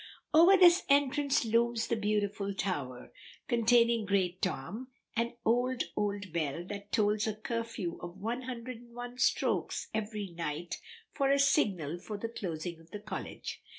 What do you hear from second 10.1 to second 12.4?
night as a signal for the